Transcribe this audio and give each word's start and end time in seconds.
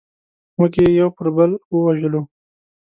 موږ 0.57 0.73
یې 0.81 0.87
یو 0.99 1.09
پر 1.17 1.27
بل 1.35 1.51
ووژلو. 1.73 2.21